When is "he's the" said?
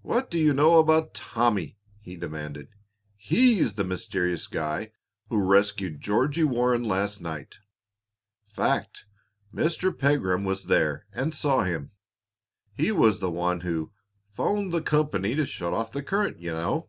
3.18-3.84